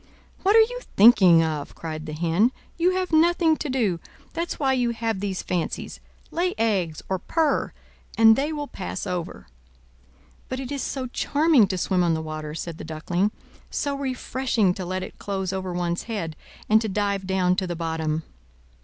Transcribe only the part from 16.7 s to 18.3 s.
to dive down to the bottom."